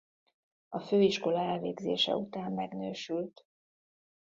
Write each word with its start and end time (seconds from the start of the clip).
A 0.69 0.79
főiskola 0.79 1.39
elvégzése 1.39 2.15
után 2.15 2.51
megnősült. 2.51 3.45